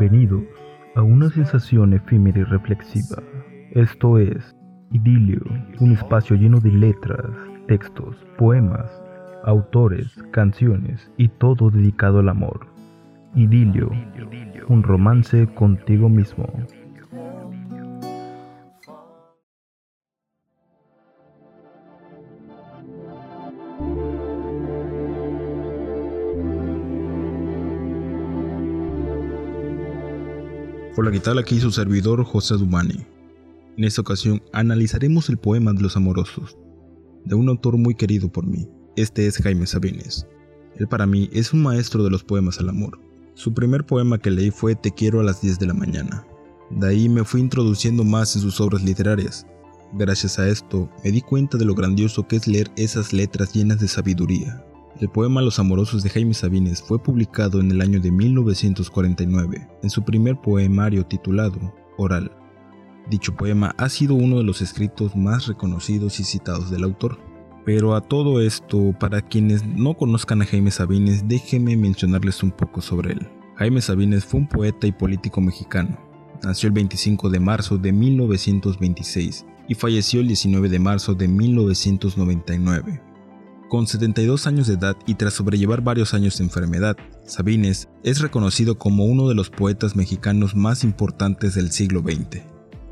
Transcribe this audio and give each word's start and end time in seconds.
Bienvenidos 0.00 0.44
a 0.94 1.02
una 1.02 1.28
sensación 1.28 1.92
efímera 1.92 2.38
y 2.38 2.44
reflexiva. 2.44 3.22
Esto 3.72 4.16
es 4.16 4.56
Idilio, 4.92 5.42
un 5.78 5.92
espacio 5.92 6.36
lleno 6.36 6.58
de 6.58 6.70
letras, 6.70 7.26
textos, 7.68 8.16
poemas, 8.38 8.90
autores, 9.44 10.08
canciones 10.30 11.10
y 11.18 11.28
todo 11.28 11.68
dedicado 11.68 12.20
al 12.20 12.30
amor. 12.30 12.66
Idilio, 13.34 13.90
un 14.68 14.82
romance 14.82 15.46
contigo 15.48 16.08
mismo. 16.08 16.46
Hola, 30.96 31.12
¿qué 31.12 31.20
tal? 31.20 31.38
Aquí 31.38 31.60
su 31.60 31.70
servidor 31.70 32.24
José 32.24 32.54
Dumani. 32.54 33.06
En 33.76 33.84
esta 33.84 34.00
ocasión 34.00 34.42
analizaremos 34.52 35.28
el 35.28 35.38
poema 35.38 35.72
de 35.72 35.82
los 35.82 35.96
amorosos, 35.96 36.58
de 37.24 37.36
un 37.36 37.48
autor 37.48 37.78
muy 37.78 37.94
querido 37.94 38.28
por 38.28 38.44
mí. 38.44 38.68
Este 38.96 39.28
es 39.28 39.38
Jaime 39.38 39.68
Sabines. 39.68 40.26
Él 40.76 40.88
para 40.88 41.06
mí 41.06 41.30
es 41.32 41.52
un 41.52 41.62
maestro 41.62 42.02
de 42.02 42.10
los 42.10 42.24
poemas 42.24 42.58
al 42.58 42.70
amor. 42.70 42.98
Su 43.34 43.54
primer 43.54 43.86
poema 43.86 44.18
que 44.18 44.32
leí 44.32 44.50
fue 44.50 44.74
Te 44.74 44.90
quiero 44.90 45.20
a 45.20 45.22
las 45.22 45.40
10 45.40 45.60
de 45.60 45.66
la 45.66 45.74
mañana. 45.74 46.26
De 46.70 46.88
ahí 46.88 47.08
me 47.08 47.22
fui 47.22 47.40
introduciendo 47.40 48.02
más 48.02 48.34
en 48.34 48.42
sus 48.42 48.60
obras 48.60 48.82
literarias. 48.82 49.46
Gracias 49.92 50.40
a 50.40 50.48
esto, 50.48 50.90
me 51.04 51.12
di 51.12 51.20
cuenta 51.20 51.56
de 51.56 51.66
lo 51.66 51.76
grandioso 51.76 52.26
que 52.26 52.34
es 52.34 52.48
leer 52.48 52.68
esas 52.76 53.12
letras 53.12 53.54
llenas 53.54 53.78
de 53.78 53.86
sabiduría, 53.86 54.64
el 55.00 55.08
poema 55.08 55.40
Los 55.40 55.58
Amorosos 55.58 56.02
de 56.02 56.10
Jaime 56.10 56.34
Sabines 56.34 56.82
fue 56.82 57.02
publicado 57.02 57.58
en 57.58 57.70
el 57.70 57.80
año 57.80 58.00
de 58.00 58.10
1949, 58.10 59.66
en 59.82 59.90
su 59.90 60.04
primer 60.04 60.38
poemario 60.38 61.06
titulado 61.06 61.74
Oral. 61.96 62.30
Dicho 63.08 63.34
poema 63.34 63.74
ha 63.78 63.88
sido 63.88 64.14
uno 64.14 64.36
de 64.36 64.44
los 64.44 64.60
escritos 64.60 65.16
más 65.16 65.46
reconocidos 65.46 66.20
y 66.20 66.24
citados 66.24 66.70
del 66.70 66.84
autor. 66.84 67.18
Pero 67.64 67.94
a 67.94 68.02
todo 68.02 68.42
esto, 68.42 68.94
para 68.98 69.22
quienes 69.22 69.64
no 69.64 69.94
conozcan 69.94 70.42
a 70.42 70.46
Jaime 70.46 70.70
Sabines, 70.70 71.26
déjenme 71.26 71.76
mencionarles 71.76 72.42
un 72.42 72.50
poco 72.50 72.82
sobre 72.82 73.12
él. 73.12 73.28
Jaime 73.56 73.80
Sabines 73.80 74.26
fue 74.26 74.40
un 74.40 74.48
poeta 74.48 74.86
y 74.86 74.92
político 74.92 75.40
mexicano. 75.40 75.98
Nació 76.42 76.66
el 76.66 76.74
25 76.74 77.30
de 77.30 77.40
marzo 77.40 77.78
de 77.78 77.92
1926 77.92 79.46
y 79.66 79.74
falleció 79.74 80.20
el 80.20 80.28
19 80.28 80.68
de 80.68 80.78
marzo 80.78 81.14
de 81.14 81.26
1999. 81.26 83.09
Con 83.70 83.86
72 83.86 84.48
años 84.48 84.66
de 84.66 84.74
edad 84.74 84.96
y 85.06 85.14
tras 85.14 85.34
sobrellevar 85.34 85.80
varios 85.80 86.12
años 86.12 86.36
de 86.36 86.42
enfermedad, 86.42 86.96
Sabines 87.24 87.88
es 88.02 88.20
reconocido 88.20 88.78
como 88.78 89.04
uno 89.04 89.28
de 89.28 89.36
los 89.36 89.48
poetas 89.48 89.94
mexicanos 89.94 90.56
más 90.56 90.82
importantes 90.82 91.54
del 91.54 91.70
siglo 91.70 92.00
XX. 92.00 92.42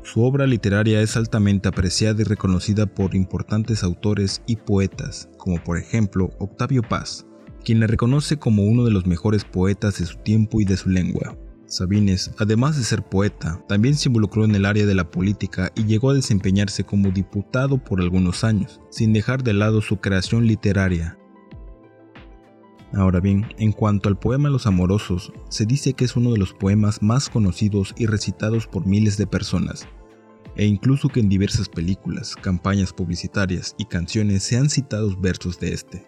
Su 0.03 0.23
obra 0.23 0.47
literaria 0.47 1.01
es 1.01 1.17
altamente 1.17 1.67
apreciada 1.67 2.21
y 2.21 2.23
reconocida 2.23 2.85
por 2.85 3.13
importantes 3.13 3.83
autores 3.83 4.41
y 4.47 4.55
poetas, 4.55 5.27
como 5.37 5.61
por 5.61 5.77
ejemplo 5.77 6.29
Octavio 6.39 6.81
Paz, 6.81 7.25
quien 7.65 7.81
le 7.81 7.87
reconoce 7.87 8.39
como 8.39 8.63
uno 8.63 8.85
de 8.85 8.91
los 8.91 9.05
mejores 9.05 9.43
poetas 9.43 9.99
de 9.99 10.05
su 10.05 10.15
tiempo 10.19 10.61
y 10.61 10.63
de 10.63 10.77
su 10.77 10.89
lengua. 10.89 11.35
Sabines, 11.69 12.31
además 12.39 12.77
de 12.77 12.83
ser 12.83 13.03
poeta, 13.03 13.63
también 13.67 13.93
se 13.95 14.09
involucró 14.09 14.43
en 14.43 14.55
el 14.55 14.65
área 14.65 14.87
de 14.87 14.95
la 14.95 15.11
política 15.11 15.71
y 15.75 15.85
llegó 15.85 16.09
a 16.09 16.15
desempeñarse 16.15 16.83
como 16.83 17.11
diputado 17.11 17.77
por 17.77 18.01
algunos 18.01 18.43
años, 18.43 18.81
sin 18.89 19.13
dejar 19.13 19.43
de 19.43 19.53
lado 19.53 19.81
su 19.81 19.97
creación 19.97 20.47
literaria. 20.47 21.19
Ahora 22.93 23.19
bien, 23.19 23.45
en 23.59 23.71
cuanto 23.71 24.09
al 24.09 24.17
poema 24.17 24.49
Los 24.49 24.65
Amorosos, 24.65 25.31
se 25.49 25.67
dice 25.67 25.93
que 25.93 26.05
es 26.05 26.15
uno 26.15 26.31
de 26.31 26.39
los 26.39 26.53
poemas 26.53 27.03
más 27.03 27.29
conocidos 27.29 27.93
y 27.97 28.07
recitados 28.07 28.65
por 28.65 28.87
miles 28.87 29.15
de 29.17 29.27
personas, 29.27 29.87
e 30.55 30.65
incluso 30.65 31.09
que 31.09 31.19
en 31.19 31.29
diversas 31.29 31.69
películas, 31.69 32.35
campañas 32.35 32.93
publicitarias 32.93 33.75
y 33.77 33.85
canciones 33.85 34.41
se 34.41 34.57
han 34.57 34.71
citado 34.71 35.15
versos 35.21 35.59
de 35.59 35.71
este. 35.71 36.07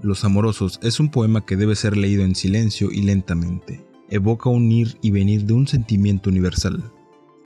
Los 0.00 0.24
Amorosos 0.24 0.80
es 0.82 1.00
un 1.00 1.10
poema 1.10 1.44
que 1.44 1.56
debe 1.56 1.76
ser 1.76 1.98
leído 1.98 2.24
en 2.24 2.34
silencio 2.34 2.90
y 2.90 3.02
lentamente, 3.02 3.83
evoca 4.08 4.50
un 4.50 4.70
ir 4.70 4.98
y 5.00 5.10
venir 5.10 5.44
de 5.44 5.54
un 5.54 5.66
sentimiento 5.66 6.30
universal, 6.30 6.92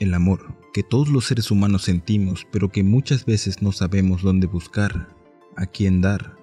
el 0.01 0.15
amor, 0.15 0.55
que 0.73 0.83
todos 0.83 1.09
los 1.09 1.27
seres 1.27 1.51
humanos 1.51 1.83
sentimos, 1.83 2.47
pero 2.51 2.71
que 2.71 2.83
muchas 2.83 3.25
veces 3.25 3.63
no 3.63 3.73
sabemos 3.73 4.23
dónde 4.23 4.47
buscar, 4.47 5.15
a 5.57 5.67
quién 5.67 6.01
dar 6.01 6.37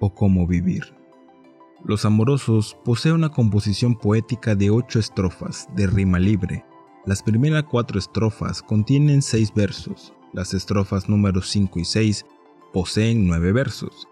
o 0.00 0.14
cómo 0.14 0.46
vivir. 0.46 0.94
Los 1.84 2.04
Amorosos 2.04 2.76
posee 2.84 3.12
una 3.12 3.30
composición 3.30 3.96
poética 3.96 4.54
de 4.54 4.70
ocho 4.70 4.98
estrofas 4.98 5.68
de 5.74 5.86
rima 5.86 6.18
libre. 6.18 6.64
Las 7.06 7.22
primeras 7.22 7.64
cuatro 7.64 7.98
estrofas 7.98 8.62
contienen 8.62 9.22
seis 9.22 9.52
versos, 9.54 10.12
las 10.32 10.54
estrofas 10.54 11.08
números 11.08 11.50
5 11.50 11.78
y 11.80 11.84
6 11.84 12.24
poseen 12.72 13.26
nueve 13.26 13.52
versos. 13.52 14.08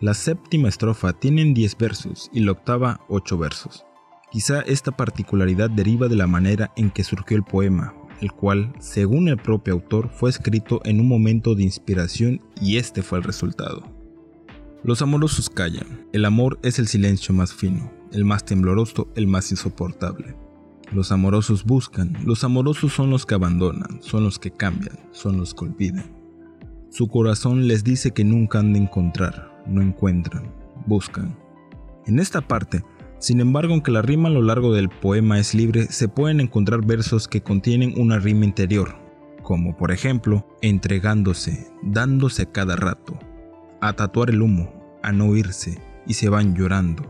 La 0.00 0.14
séptima 0.14 0.68
estrofa 0.68 1.12
tiene 1.12 1.44
10 1.44 1.76
versos 1.76 2.30
y 2.32 2.40
la 2.40 2.52
octava 2.52 3.00
8 3.08 3.36
versos. 3.36 3.84
Quizá 4.30 4.60
esta 4.60 4.92
particularidad 4.92 5.70
deriva 5.70 6.06
de 6.06 6.14
la 6.14 6.28
manera 6.28 6.72
en 6.76 6.90
que 6.90 7.02
surgió 7.02 7.36
el 7.36 7.42
poema, 7.42 7.94
el 8.20 8.30
cual, 8.32 8.72
según 8.78 9.28
el 9.28 9.36
propio 9.36 9.74
autor, 9.74 10.08
fue 10.08 10.30
escrito 10.30 10.80
en 10.84 11.00
un 11.00 11.08
momento 11.08 11.56
de 11.56 11.64
inspiración 11.64 12.40
y 12.60 12.76
este 12.76 13.02
fue 13.02 13.18
el 13.18 13.24
resultado. 13.24 13.82
Los 14.84 15.02
amorosos 15.02 15.50
callan, 15.50 16.06
el 16.12 16.24
amor 16.24 16.60
es 16.62 16.78
el 16.78 16.86
silencio 16.86 17.34
más 17.34 17.52
fino, 17.52 17.92
el 18.12 18.24
más 18.24 18.44
tembloroso, 18.44 19.08
el 19.16 19.26
más 19.26 19.50
insoportable. 19.50 20.36
Los 20.92 21.10
amorosos 21.10 21.64
buscan, 21.64 22.16
los 22.24 22.44
amorosos 22.44 22.92
son 22.92 23.10
los 23.10 23.26
que 23.26 23.34
abandonan, 23.34 24.00
son 24.00 24.24
los 24.24 24.38
que 24.38 24.52
cambian, 24.52 24.98
son 25.10 25.38
los 25.38 25.54
que 25.54 25.64
olvidan. 25.64 26.16
Su 26.88 27.08
corazón 27.08 27.68
les 27.68 27.84
dice 27.84 28.12
que 28.12 28.24
nunca 28.24 28.60
han 28.60 28.72
de 28.72 28.80
encontrar, 28.80 29.62
no 29.66 29.82
encuentran, 29.82 30.52
buscan. 30.86 31.36
En 32.06 32.18
esta 32.18 32.40
parte, 32.40 32.82
sin 33.20 33.40
embargo, 33.40 33.74
aunque 33.74 33.90
la 33.90 34.00
rima 34.00 34.30
a 34.30 34.32
lo 34.32 34.40
largo 34.40 34.72
del 34.72 34.88
poema 34.88 35.38
es 35.38 35.54
libre, 35.54 35.84
se 35.86 36.08
pueden 36.08 36.40
encontrar 36.40 36.84
versos 36.84 37.28
que 37.28 37.42
contienen 37.42 37.92
una 37.98 38.18
rima 38.18 38.46
interior, 38.46 38.96
como 39.42 39.76
por 39.76 39.92
ejemplo, 39.92 40.46
entregándose, 40.62 41.68
dándose 41.82 42.46
cada 42.46 42.76
rato, 42.76 43.18
a 43.82 43.92
tatuar 43.92 44.30
el 44.30 44.40
humo, 44.40 44.72
a 45.02 45.12
no 45.12 45.36
irse, 45.36 45.78
y 46.06 46.14
se 46.14 46.30
van 46.30 46.56
llorando, 46.56 47.04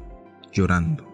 llorando. 0.53 1.07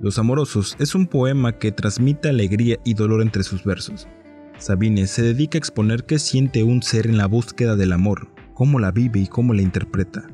Los 0.00 0.18
Amorosos 0.18 0.74
es 0.78 0.94
un 0.94 1.06
poema 1.06 1.58
que 1.58 1.70
transmite 1.70 2.30
alegría 2.30 2.78
y 2.84 2.94
dolor 2.94 3.20
entre 3.20 3.42
sus 3.42 3.64
versos. 3.64 4.08
Sabines 4.56 5.10
se 5.10 5.22
dedica 5.22 5.58
a 5.58 5.60
exponer 5.60 6.04
qué 6.04 6.18
siente 6.18 6.62
un 6.64 6.82
ser 6.82 7.06
en 7.06 7.18
la 7.18 7.26
búsqueda 7.26 7.76
del 7.76 7.92
amor, 7.92 8.28
cómo 8.54 8.78
la 8.78 8.92
vive 8.92 9.20
y 9.20 9.26
cómo 9.26 9.52
la 9.52 9.60
interpreta. 9.60 10.26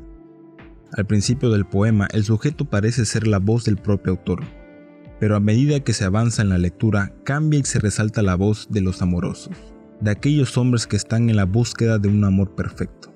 Al 0.96 1.06
principio 1.06 1.50
del 1.50 1.64
poema, 1.64 2.06
el 2.12 2.22
sujeto 2.22 2.66
parece 2.66 3.04
ser 3.04 3.26
la 3.26 3.40
voz 3.40 3.64
del 3.64 3.76
propio 3.76 4.12
autor, 4.12 4.44
pero 5.18 5.34
a 5.34 5.40
medida 5.40 5.80
que 5.80 5.92
se 5.92 6.04
avanza 6.04 6.42
en 6.42 6.50
la 6.50 6.58
lectura, 6.58 7.12
cambia 7.24 7.58
y 7.58 7.64
se 7.64 7.80
resalta 7.80 8.22
la 8.22 8.36
voz 8.36 8.68
de 8.70 8.80
los 8.80 9.02
amorosos, 9.02 9.56
de 10.00 10.12
aquellos 10.12 10.56
hombres 10.56 10.86
que 10.86 10.94
están 10.94 11.28
en 11.30 11.36
la 11.36 11.46
búsqueda 11.46 11.98
de 11.98 12.06
un 12.06 12.22
amor 12.22 12.54
perfecto. 12.54 13.12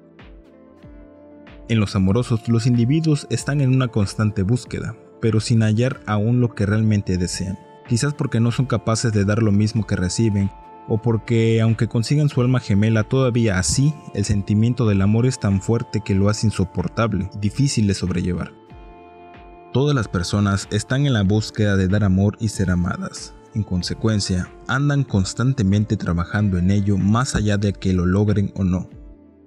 En 1.69 1.79
los 1.79 1.95
amorosos, 1.95 2.49
los 2.49 2.67
individuos 2.67 3.29
están 3.31 3.61
en 3.61 3.73
una 3.73 3.87
constante 3.87 4.43
búsqueda, 4.43 4.97
pero 5.21 5.39
sin 5.39 5.63
hallar 5.63 6.01
aún 6.07 6.41
lo 6.41 6.57
que 6.57 6.67
realmente 6.67 7.17
desean, 7.17 7.59
quizás 7.89 8.13
porque 8.13 8.41
no 8.41 8.51
son 8.51 8.67
capaces 8.67 9.13
de 9.13 9.25
dar 9.25 9.41
lo 9.41 9.53
mismo 9.53 9.87
que 9.87 9.95
reciben 9.95 10.51
o 10.89 10.99
porque 10.99 11.61
aunque 11.61 11.87
consigan 11.87 12.29
su 12.29 12.41
alma 12.41 12.61
gemela 12.61 13.05
todavía 13.05 13.59
así, 13.59 13.95
el 14.15 14.25
sentimiento 14.25 14.87
del 14.87 15.03
amor 15.03 15.27
es 15.27 15.39
tan 15.39 15.61
fuerte 15.61 16.01
que 16.01 16.15
lo 16.15 16.29
hace 16.29 16.47
insoportable, 16.47 17.31
difícil 17.41 17.87
de 17.87 17.95
sobrellevar. 17.95 18.53
Todas 19.73 19.95
las 19.95 20.09
personas 20.09 20.67
están 20.71 21.07
en 21.07 21.13
la 21.13 21.23
búsqueda 21.23 21.77
de 21.77 21.89
dar 21.89 22.03
amor 22.03 22.37
y 22.41 22.49
ser 22.49 22.71
amadas. 22.71 23.35
En 23.55 23.63
consecuencia, 23.63 24.49
andan 24.67 25.05
constantemente 25.05 25.97
trabajando 25.97 26.59
en 26.59 26.71
ello 26.71 26.97
más 26.97 27.35
allá 27.35 27.59
de 27.59 27.73
que 27.73 27.93
lo 27.93 28.07
logren 28.07 28.53
o 28.55 28.65
no. 28.65 28.89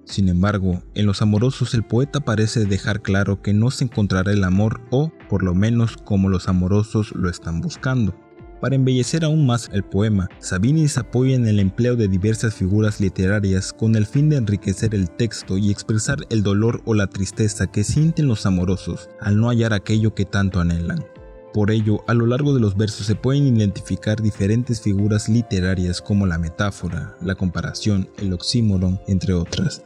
Sin 0.04 0.28
embargo, 0.28 0.82
en 0.94 1.06
los 1.06 1.22
amorosos 1.22 1.74
el 1.74 1.84
poeta 1.84 2.20
parece 2.20 2.66
dejar 2.66 3.02
claro 3.02 3.40
que 3.40 3.52
no 3.52 3.70
se 3.70 3.84
encontrará 3.84 4.32
el 4.32 4.44
amor 4.44 4.80
o, 4.90 5.12
por 5.28 5.42
lo 5.42 5.54
menos, 5.54 5.96
como 5.96 6.28
los 6.28 6.48
amorosos 6.48 7.12
lo 7.14 7.28
están 7.28 7.60
buscando. 7.60 8.14
Para 8.62 8.76
embellecer 8.76 9.24
aún 9.24 9.44
más 9.44 9.68
el 9.72 9.82
poema, 9.82 10.28
Sabinis 10.38 10.96
apoya 10.96 11.34
en 11.34 11.48
el 11.48 11.58
empleo 11.58 11.96
de 11.96 12.06
diversas 12.06 12.54
figuras 12.54 13.00
literarias 13.00 13.72
con 13.72 13.96
el 13.96 14.06
fin 14.06 14.28
de 14.28 14.36
enriquecer 14.36 14.94
el 14.94 15.10
texto 15.10 15.58
y 15.58 15.72
expresar 15.72 16.18
el 16.30 16.44
dolor 16.44 16.80
o 16.84 16.94
la 16.94 17.08
tristeza 17.08 17.66
que 17.66 17.82
sienten 17.82 18.28
los 18.28 18.46
amorosos 18.46 19.10
al 19.20 19.40
no 19.40 19.48
hallar 19.48 19.72
aquello 19.72 20.14
que 20.14 20.26
tanto 20.26 20.60
anhelan. 20.60 21.04
Por 21.52 21.72
ello, 21.72 22.04
a 22.06 22.14
lo 22.14 22.24
largo 22.24 22.54
de 22.54 22.60
los 22.60 22.76
versos 22.76 23.04
se 23.04 23.16
pueden 23.16 23.48
identificar 23.48 24.22
diferentes 24.22 24.80
figuras 24.80 25.28
literarias 25.28 26.00
como 26.00 26.28
la 26.28 26.38
metáfora, 26.38 27.16
la 27.20 27.34
comparación, 27.34 28.08
el 28.18 28.32
oxímoron, 28.32 29.00
entre 29.08 29.34
otras. 29.34 29.82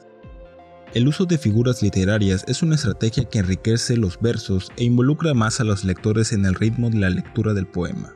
El 0.93 1.09
uso 1.09 1.25
de 1.25 1.39
figuras 1.39 1.83
literarias 1.83 2.45
es 2.47 2.63
una 2.63 2.75
estrategia 2.75 3.25
que 3.25 3.39
enriquece 3.39 3.97
los 3.97 4.21
versos 4.21 4.71
e 4.77 4.85
involucra 4.85 5.33
más 5.33 5.61
a 5.61 5.65
los 5.65 5.83
lectores 5.83 6.33
en 6.33 6.45
el 6.45 6.55
ritmo 6.55 6.91
de 6.91 6.99
la 6.99 7.09
lectura 7.09 7.55
del 7.55 7.67
poema. 7.67 8.13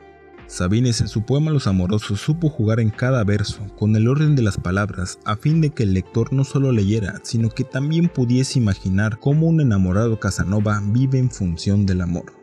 Sabines 0.51 0.99
en 0.99 1.07
su 1.07 1.21
poema 1.21 1.49
Los 1.49 1.65
Amorosos 1.65 2.19
supo 2.19 2.49
jugar 2.49 2.81
en 2.81 2.89
cada 2.89 3.23
verso 3.23 3.65
con 3.77 3.95
el 3.95 4.09
orden 4.09 4.35
de 4.35 4.41
las 4.41 4.57
palabras 4.57 5.17
a 5.23 5.37
fin 5.37 5.61
de 5.61 5.69
que 5.69 5.83
el 5.83 5.93
lector 5.93 6.33
no 6.33 6.43
solo 6.43 6.73
leyera, 6.73 7.21
sino 7.23 7.47
que 7.47 7.63
también 7.63 8.09
pudiese 8.09 8.59
imaginar 8.59 9.17
cómo 9.17 9.47
un 9.47 9.61
enamorado 9.61 10.19
Casanova 10.19 10.83
vive 10.85 11.19
en 11.19 11.31
función 11.31 11.85
del 11.85 12.01
amor. 12.01 12.33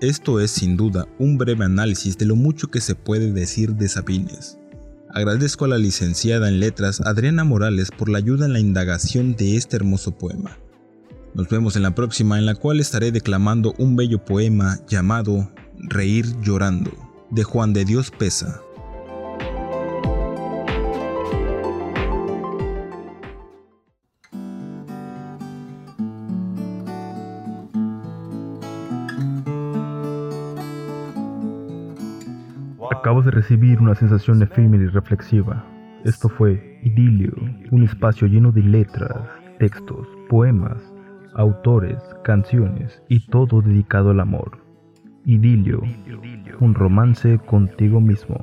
Esto 0.00 0.40
es 0.40 0.50
sin 0.50 0.76
duda 0.76 1.06
un 1.20 1.38
breve 1.38 1.66
análisis 1.66 2.18
de 2.18 2.26
lo 2.26 2.34
mucho 2.34 2.68
que 2.68 2.80
se 2.80 2.96
puede 2.96 3.30
decir 3.30 3.76
de 3.76 3.88
Sabines. 3.88 4.58
Agradezco 5.10 5.66
a 5.66 5.68
la 5.68 5.78
licenciada 5.78 6.48
en 6.48 6.58
letras 6.58 7.00
Adriana 7.00 7.44
Morales 7.44 7.92
por 7.96 8.08
la 8.08 8.18
ayuda 8.18 8.46
en 8.46 8.54
la 8.54 8.60
indagación 8.60 9.36
de 9.36 9.56
este 9.56 9.76
hermoso 9.76 10.18
poema. 10.18 10.58
Nos 11.32 11.48
vemos 11.48 11.76
en 11.76 11.82
la 11.82 11.94
próxima 11.94 12.40
en 12.40 12.46
la 12.46 12.56
cual 12.56 12.80
estaré 12.80 13.12
declamando 13.12 13.72
un 13.78 13.94
bello 13.94 14.24
poema 14.24 14.80
llamado 14.88 15.48
Reír 15.78 16.24
llorando, 16.40 16.90
de 17.30 17.42
Juan 17.42 17.72
de 17.72 17.84
Dios 17.84 18.10
Pesa. 18.10 18.60
Acabas 32.90 33.26
de 33.26 33.32
recibir 33.32 33.80
una 33.80 33.94
sensación 33.94 34.42
efímera 34.42 34.84
y 34.84 34.86
reflexiva. 34.86 35.64
Esto 36.04 36.28
fue 36.28 36.80
Idilio, 36.82 37.34
un 37.70 37.82
espacio 37.82 38.26
lleno 38.26 38.52
de 38.52 38.62
letras, 38.62 39.28
textos, 39.58 40.06
poemas, 40.30 40.78
autores, 41.34 41.98
canciones 42.22 43.02
y 43.08 43.26
todo 43.26 43.60
dedicado 43.60 44.10
al 44.10 44.20
amor. 44.20 44.63
Idilio, 45.26 45.82
un 46.60 46.74
romance 46.74 47.38
contigo 47.38 48.00
mismo. 48.00 48.36